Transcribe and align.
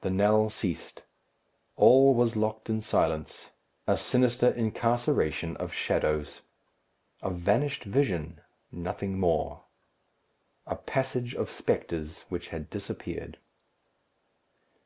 The 0.00 0.08
knell 0.08 0.48
ceased. 0.48 1.02
All 1.76 2.14
was 2.14 2.34
locked 2.34 2.70
in 2.70 2.80
silence. 2.80 3.50
A 3.86 3.98
sinister 3.98 4.48
incarceration 4.50 5.54
of 5.58 5.70
shadows. 5.74 6.40
A 7.22 7.28
vanished 7.28 7.84
vision; 7.84 8.40
nothing 8.72 9.20
more. 9.20 9.64
A 10.66 10.76
passage 10.76 11.34
of 11.34 11.50
spectres, 11.50 12.22
which 12.30 12.48
had 12.48 12.70
disappeared. 12.70 13.36